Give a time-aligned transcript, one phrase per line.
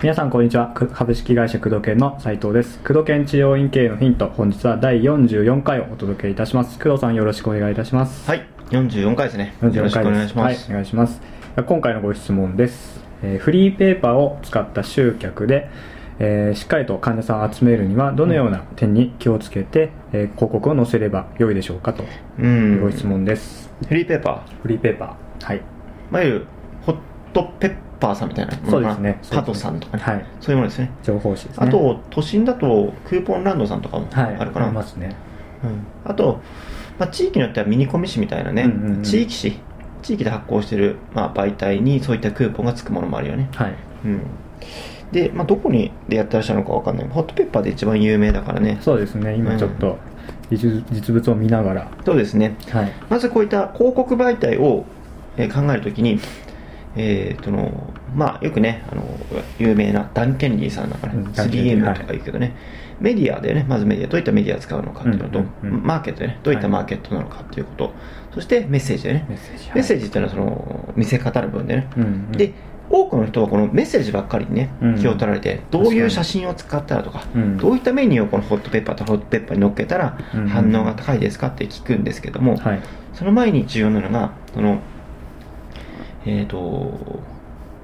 [0.00, 0.68] 皆さんこんにちは。
[0.68, 2.78] く株式会社工藤研の斉藤です。
[2.84, 6.78] 工藤研治療院経営のヒント本日は第44回をお届けいたします。
[6.78, 8.30] 工藤さんよろしくお願いいたします。
[8.30, 9.56] はい、44回ですね。
[9.60, 10.62] よろ44しくお回願いします。
[10.62, 11.20] はい、お願いします。
[11.66, 15.68] 今回のご質問です、えーフリーペーパーを使った集客で、
[16.20, 22.02] えーしっかりと患者さんを集めるにはどのような点に気をつけて、えー広告を載せれば良いでしょうかと
[22.38, 22.42] う。
[22.42, 22.46] いう
[22.78, 25.60] んご質問です、フリーペーパフリーペーパーはいー。
[25.60, 25.62] い
[26.14, 26.46] わゆる、
[26.86, 26.96] ホッ
[27.32, 28.52] トペッパーさんみたいな。
[28.68, 30.02] そうですねパトさんとかね。
[30.02, 30.90] はいそういうものですね。
[31.02, 34.66] 情報誌ですねあと、都心だと、クーポンランドさんとかもはいあるかな。
[34.66, 35.14] りますね
[35.62, 36.40] うんあと、
[36.98, 39.58] まあ、地域によってはミニコミ誌みたいなね、うんうんうん地域誌、
[40.02, 43.48] 地域で発行してる、まあ、媒体にそういったクーポンがつくものもあるよね。
[43.54, 43.74] はい
[44.04, 44.20] うん。
[45.12, 47.08] で、まあ、どこにでやってらっしゃるのかわかんない。
[47.08, 48.78] ホットペッパーで一番有名だからね。
[48.80, 49.34] そうですね。
[49.36, 49.98] 今ちょっと
[50.50, 51.90] 実実物を見ながら。
[52.04, 52.56] そうですね。
[52.70, 52.92] はい。
[53.08, 54.84] まずこういった広告媒体を、
[55.36, 56.18] えー考えるときに、
[56.96, 59.04] えーとのまあ、よくねあの
[59.58, 62.56] 有名なダン・ケンリーさんだから、うんダンケンリー 3M とか言うけどね、
[63.00, 65.82] メディアでねまずメディアどういったメディアを使うのかっていうのと、うんうんうん。
[65.84, 67.92] マーケットでねどういったマーケットなのかっていうこと、
[68.34, 69.26] そしてメッセージでね。
[69.28, 72.32] メッセージメッセージっていうのはその見せ方の部分でね、うんうん。
[72.32, 72.52] で
[72.90, 74.98] 多くの人はこのメッセージばっかりにね、うん。
[74.98, 77.56] 気を取られてどういう写真を使ったらとか、うん。
[77.58, 82.80] どういったメニューをこのホットペッパーとホットペッパーに乗っけたら反応が高いですかって聞くんですけども、はい。
[83.14, 84.80] その前に重要なのが、その、
[86.24, 87.20] えっ、と、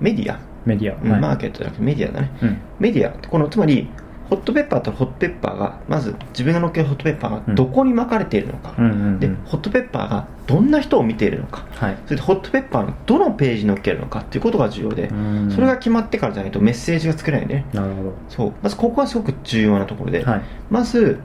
[0.00, 2.30] メディア、メディア、マーケットじゃなくてメディアだね。
[2.42, 2.58] うん。
[2.78, 3.88] メディアこの、つまり、
[4.30, 9.20] ホットペッパーとホットペッパーが、まず自分が乗っけるホットペッパーがどこに巻かれているのか、うんうんうん。
[9.20, 11.98] で、ホットペッパーがどんな人を見ているのか、はい。
[12.04, 15.50] それでホットペッパーのどのページに乗っけるのかっていうことが重要で、うん。
[15.50, 17.66] それが決まってからじゃないとメッセージが作れないね。
[17.72, 18.12] なるほど。
[18.28, 18.52] そう。
[18.62, 20.42] まずここがすごく重要なところで、はい。
[20.70, 21.20] まず、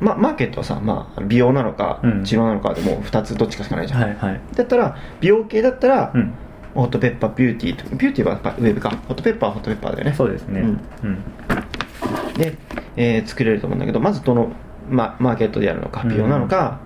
[0.00, 2.24] ま、マーケットはさ、まあ、美容なのかうん。
[2.24, 4.40] 治療なのかでも2つどっちかしかないじゃん、はいはい。
[4.54, 6.32] だったら美容系だったら、うん。
[6.74, 8.90] ホットペッパービューティーとビューティーはやっぱウェブか。
[8.90, 10.14] ホットペッパーはホットペッパーだよね。
[10.14, 10.60] そうですね。
[10.60, 10.80] うん。
[11.04, 11.22] うん
[12.40, 12.56] で、
[12.96, 14.50] えー作れると思うんだけどまずどの、
[14.88, 16.08] ま、マーケットでやるのかうん。
[16.08, 16.80] 美容なのか、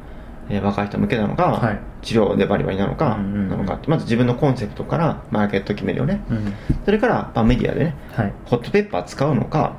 [0.50, 1.80] えー若い人向けなのか、はい。
[2.02, 3.48] 治療でバリバリなのか、うんうんうん。
[3.50, 6.20] なのかってまず自分のコンセプトからマーケット決めるよね。
[6.30, 6.52] うん。
[6.84, 8.32] それから、まあ、メディアでねはい。
[8.46, 9.76] ホットペッパー使うのか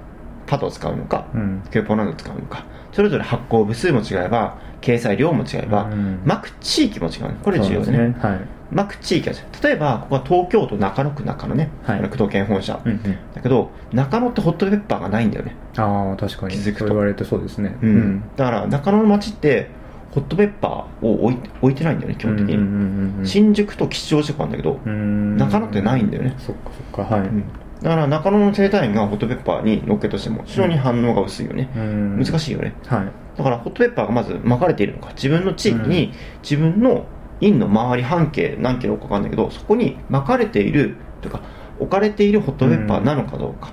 [0.47, 1.63] パドを使うのか、うん。
[1.71, 6.21] クーポンなど使うのかそれぞれ発行部数も違えば掲載量も違えば、うん。
[6.25, 8.09] 巻く地域も違うねこれ重要でね。
[8.09, 8.39] ですはい
[8.71, 9.63] 巻く地域が違う。
[9.63, 13.01] 例えばここは東京都中野区中野ね、工藤研本社、うんうん。
[13.33, 16.53] だけど中野ってホットペッパーがないんだよね、ああ確かに。
[16.53, 16.85] 気づくと。
[16.87, 17.77] 言われてそうですね。
[17.81, 18.23] うん。
[18.35, 19.69] だから中野の街って
[20.11, 22.67] ホットペッパーを置い置いてないんだよね基本的に、うんうん。
[22.67, 25.37] うんうん新宿と吉祥寺とかあるんだけど、うん。
[25.37, 26.35] 中野ってないんだよね。
[26.37, 27.27] そっかそっかはい。
[27.27, 27.43] うん。
[27.81, 32.23] だから中野の生態院がホットペッパーに乗っけとしても非常に反応が薄いよね、うん。
[32.23, 32.73] 難しいよね。
[32.87, 33.11] はい。
[33.37, 35.09] だからホットペッパーがまず巻かれているのか。
[35.13, 37.05] 自分の地域に自分の
[37.41, 41.41] 院の周り半径何キロか分かんないけどそこに巻かれているというか
[41.79, 43.71] 置かれているホットペッパーなのかどうか、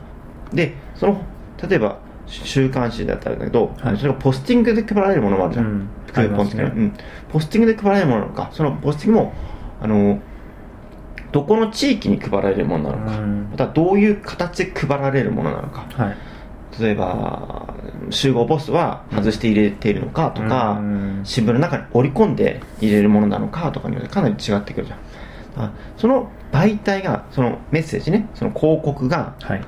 [0.52, 1.22] でその
[1.68, 3.96] 例えば週刊誌だったらだけど、はい。
[3.96, 5.88] それがポスティングで配られるものもあるじゃん、うん。
[6.06, 6.92] クーポンってね、うん、
[7.30, 8.50] ポスティングで配られるものなのか。
[8.52, 9.32] そのポスティングも
[9.80, 10.20] あの
[11.30, 13.48] どこの地域に配られるものなのか、うん。
[13.50, 15.86] またどういう形で配られるものなのか。
[15.92, 16.16] はい。
[16.80, 17.71] 例えば
[18.10, 21.20] 集合ボスは外して入れているのかとか、うん。
[21.24, 24.98] 新聞の中に織り込んで入れるものなのかとかによってかなり違ってくるじゃん。
[25.54, 29.64] あその媒体がそのメッセージねその広告がはい。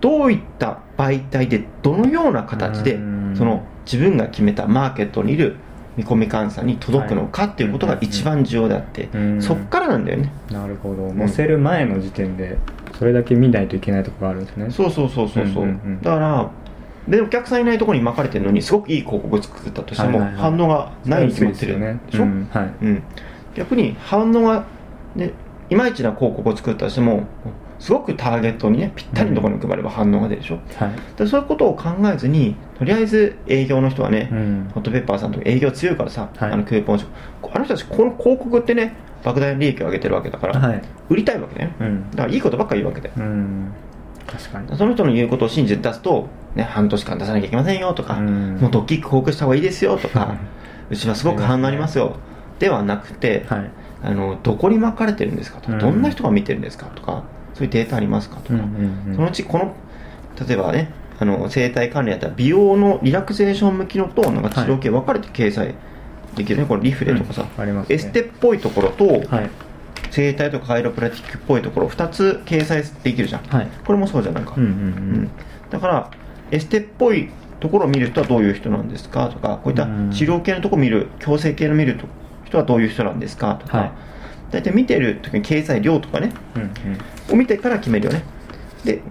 [0.00, 3.34] どういった媒体でどのような形でうん。
[3.36, 5.56] その自分が決めたマーケットにいる
[5.96, 9.42] 見込み換算に届くのかっていうことが一番重要であって、うん。
[9.42, 11.12] そっからなんだよね、なるほど。
[11.14, 12.58] 載せる前の時点で
[12.98, 14.70] それだけ見ないといけないところがあるんですね。
[14.70, 15.66] そうそうそうそうそう,、
[16.02, 16.50] だから
[17.10, 21.78] でお客さんいないところに巻かれてるのにすごくいい広告を作ったとしても、反応がないに決まってる。
[21.78, 22.84] でしょ、うんはい。
[22.84, 23.02] うん、
[23.54, 24.64] 逆に反応が、
[25.16, 25.32] ね、
[25.68, 27.24] いまいちな広告を作ったとしても
[27.78, 30.92] すごくターゲットにねぴったりのところに配れば反応が出るでしょ、はい。
[31.16, 34.70] でそういうことを考えずにとりあえず営業の人はね、うん。
[34.74, 36.52] ホットペッパーさんとか営業強いからさ、はい。
[36.52, 38.94] あのクーポンショップあの人たちこの広告ってね
[39.24, 40.82] 莫大な利益を上げてるわけだから、はい。
[41.08, 41.74] 売りたいわけね。
[41.80, 42.10] うん。
[42.10, 43.72] だからいいことばっかり言うわけでうん。
[44.26, 44.76] 確かに。
[44.76, 48.56] その人の言うことを信じて出すと、ね、半年間出さなきゃいけませんよとか、うん。
[48.56, 50.36] もっと大きく広告した方がいいですよとか、
[50.90, 52.16] うちはすごく反応ありますよ。
[52.58, 53.70] ではなくて、はい。
[54.02, 55.78] あのどこに巻かれてるんですかとか、うん。
[55.78, 58.58] どんな人が見てるんですかとかそういうデータありますかとか、
[59.14, 59.74] そのうちこの
[60.46, 65.74] 例えばねあの生体管理だったら美容のリラクゼーション向きのとなんか治療系分かれて掲載
[66.34, 67.62] できるね、これリフレとかさ、うん。
[67.62, 67.94] ありますね。
[67.94, 69.50] エステっぽいところと、はい。
[70.10, 73.68] 整体とかカイロプラティックっぽいところ2つ掲載できるじゃん、はい。
[73.84, 74.70] これもそうじゃないか、うんうん。
[74.70, 75.30] うん。
[75.68, 76.10] だから
[76.50, 77.28] エステっぽい
[77.60, 80.10] ところを見る人はどういう人なんですかとかこういったうん。
[80.10, 81.98] 治療系のところを見る矯正系の見る
[82.44, 83.92] 人はどういう人なんですかとか、はい。
[84.50, 87.34] 大体見てる時に経済量とかねうんうん。
[87.34, 88.24] を見てから決めるよね。
[88.84, 89.02] で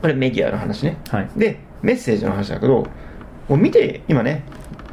[0.00, 0.98] これメディアの話ね。
[1.08, 1.28] はい。
[1.36, 2.84] でメッセージの話だけど
[3.48, 4.44] こう見て今ね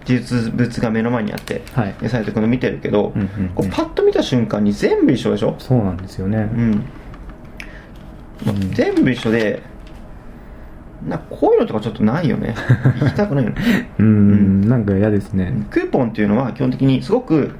[0.05, 1.93] 実物が目の前にあってはい。
[2.01, 3.49] で斉藤君の見てるけど、うんうんうん。
[3.49, 6.37] こうパッと見た瞬間に全部一緒でしょ、そうなんですよね。
[6.37, 6.83] うん。
[8.47, 8.71] うん。
[8.73, 9.61] 全部一緒で
[11.07, 12.55] なこういうのとかちょっとないよね。
[12.99, 13.89] 行きたくないよね。
[13.99, 14.61] うん。
[14.67, 15.53] なんか嫌ですね。
[15.69, 17.51] クーポンっていうのは基本的にすごく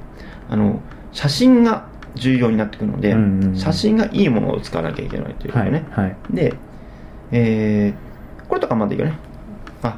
[0.50, 0.80] あの
[1.12, 1.84] 写真が
[2.16, 3.56] 重要になってくるので、うんうんうん。
[3.56, 6.16] 写真がいいものを使わなきゃいけないというかはいね、はい。
[6.30, 6.54] で、
[7.32, 8.10] えー
[8.48, 9.14] これとかまだいいよね。
[9.84, 9.96] あ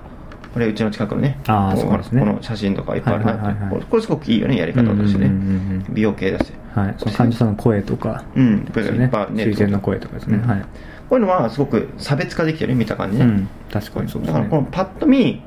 [0.52, 2.20] これうちの近くのねあーこそうですね。
[2.20, 3.82] この写真とかいっぱいあるなって、はいはいはいはい。
[3.88, 6.52] これすごくいいよねやり方としてね、うんうんうん美容系だし。
[6.76, 6.94] うんはい。
[6.98, 8.24] その患者さんの声とか。
[8.36, 8.58] うん。
[8.58, 9.10] いっぱいね
[9.44, 10.36] 推薦の声とかですね。
[10.42, 10.48] うん。
[10.48, 10.62] はい
[11.12, 15.42] こういうのはすごく差別化できてるね見た感じね、うん確かにそうですだからこのねパッと見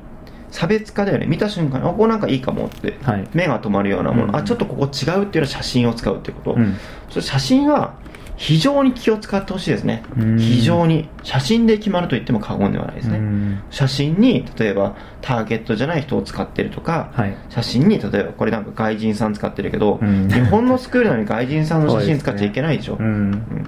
[0.52, 1.26] 差別化だよね。
[1.26, 3.28] 見た瞬間にあここなんかいいかもって、はい。
[3.34, 4.36] 目が止まるようなもの、うん。
[4.36, 6.76] あちょっとここ違うっていうような写真を使うってこと、うん。
[7.10, 7.94] それ写真は
[8.36, 10.04] 非常に気を使ってほしいですね。
[10.16, 10.38] うん。
[10.38, 13.62] 非常に写真で決まると言っても過言ではないですね、うん。
[13.70, 17.36] 写真に例えばターゲットじゃない人を使ってるとか、はい。
[17.50, 20.28] 写真に例えばこれなんか外人さん使ってるけど、うん。
[20.28, 22.96] 日本のスクールなのに外人さんの写真使っちゃいけないでしょ。
[23.00, 23.06] うん。
[23.06, 23.66] うん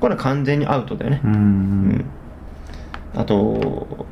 [0.00, 1.20] これは完全にアウトだよね。
[1.24, 2.04] う、んうん。
[3.14, 4.06] あと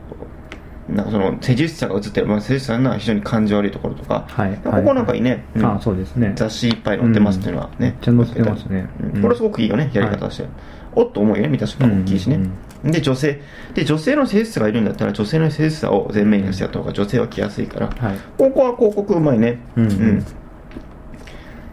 [0.88, 4.56] なんかその施術者が写ってる、まあ、施術者の非常に感情悪いところとか、はい。
[4.64, 5.66] ここなんかいいね、うん。
[5.66, 6.32] あそうですね。
[6.36, 8.88] 雑誌いっぱい載ってますっていうのはね、めっちゃ載ってますね。
[9.00, 9.16] うん。
[9.16, 9.22] うん。
[9.22, 10.46] これすごくいいよねやり方として、
[10.94, 12.02] おっと思うよね見た瞬間。
[12.02, 13.40] 大きいしね、うんで女性。
[13.74, 18.18] で女性の施術者がいるんだったら女性の施術者を前面に出してやった方が女性は来やすいから、はい。
[18.38, 19.58] ここは広告うまいね。
[19.76, 19.84] うん。
[19.86, 20.24] うん。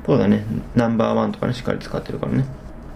[0.05, 0.43] そうだね。
[0.75, 2.45] ナンバーワンとかねしっかり使ってるからね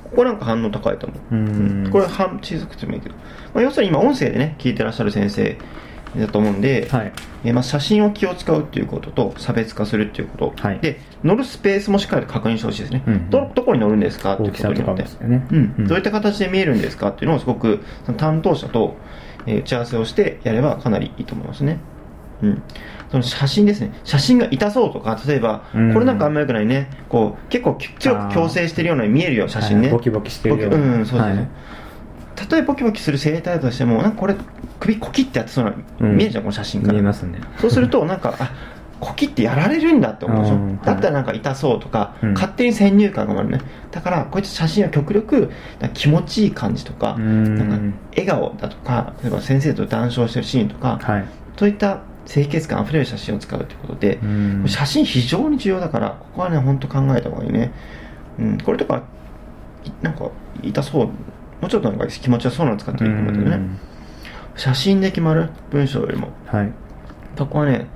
[0.10, 1.90] ここなんか反応高いと思う、うん。
[1.92, 3.16] これ半小さくてもいいけど、
[3.54, 5.58] まあ、要するに今音声でね聞いてらっしゃる先生
[6.18, 7.14] だと思うんで、はい。
[7.44, 10.80] えーまあ、写真を気を使うっていうことと差別化するっていうこと、はい。
[10.80, 15.04] で乗るスペースもしっかりと確認してほしいですね、うんどどこに乗るんですかっていうことによって。
[15.04, 15.46] ですよね。
[15.52, 15.88] うん。
[15.88, 18.96] どういった形で見えるんですかっていうのをすごくその担当者と、
[19.46, 21.80] えー打ち合わせをしてやればかなりいいと思いますね。
[22.42, 22.62] うん、
[23.10, 23.92] その写真ですね。
[24.04, 25.94] 写真が痛そうとか例えば、うん。
[25.94, 26.90] これなんかあんまよくないね。
[27.10, 29.98] こう結構き強く矯正してるような見えるよ写真ね、はい。
[29.98, 30.78] ボキボキしてるような。
[30.78, 31.48] うんそうそう、はい。
[32.36, 34.36] たとえボキボキする生態としてもなんかこれ
[34.80, 36.18] 首コキってやってそうな、うん。
[36.18, 36.94] 見えるじゃんこの写真から。
[36.94, 37.40] 見えますね。
[37.60, 40.82] そうするとなんかあコキってやられるんだって思うでしょ、うん。
[40.82, 42.34] だったらなんか痛そうとか、うん。
[42.34, 43.72] 勝手に先入観が生まれるね。
[43.92, 45.52] だからこういった写真は極力
[45.94, 47.56] 気持ちいい感じとか,、うん。
[47.56, 51.26] なんか笑顔だとか例えば先生と談笑してるシーンとか、はい。
[51.58, 54.66] そういった清潔感あふれる写真を使うということで、うん。
[54.68, 57.72] 写真非常に重要だからここはね本当考えた方がいいね、
[58.38, 59.04] うん、これとか
[59.86, 60.30] いなんか
[60.62, 61.08] 痛そう。
[61.08, 61.14] も
[61.64, 63.80] うちょっとなんか気持ちよそうなの使ってもいいと思うんだけどね、
[64.56, 66.30] 写真で決まる文章よりも。
[66.46, 66.72] はい。
[67.38, 67.88] そこはね、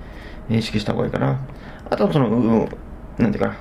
[0.49, 1.39] 意識した方がいいかな。
[1.89, 3.57] あとはその、うなんていうかな、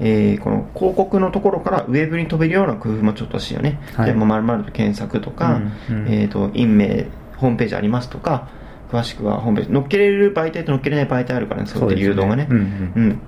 [0.00, 3.80] えーこの広告のところからウェブに飛べるような工夫もちょっとしいよね。
[3.94, 4.06] はい。
[4.06, 5.60] でも、まるまると検索とか、
[5.90, 6.08] うんうん。
[6.08, 7.06] えっ、と、印名、
[7.36, 8.48] ホームページありますとか、
[8.90, 12.46] 詳しくはホームページ、乗っけれる媒体と乗っけれない媒体あるからね、そういった誘導がね。
[12.50, 12.60] うんう
[13.00, 13.20] ん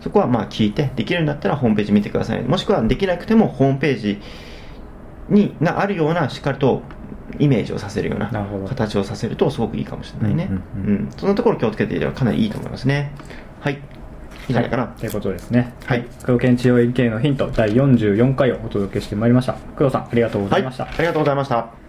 [0.00, 2.42] そこはまあ聞いて、できるんだったらホームページ見てください。
[2.42, 4.20] もしくはできなくてもホームページ
[5.30, 6.82] にがあるようなしっかりと
[7.40, 8.30] イメージをさせるような
[8.68, 10.48] 形をさせるとすごくいいかもしれないね。
[10.50, 13.10] うんうんうんそんなところ気をつけていればかなりいいと思いますね。
[13.60, 13.72] はい。
[13.74, 14.66] いいんじゃな？
[14.68, 14.86] いかな。
[14.86, 20.64] ということですねはい黒犬治療院系のヒント第44回をお届けしてまいりました工藤さんありがとうござはいい。
[20.66, 21.85] ました、ありがとうございました。